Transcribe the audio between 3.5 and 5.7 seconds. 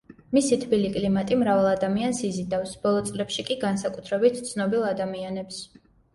კი განსაკუთრებით ცნობილ ადამიანებს.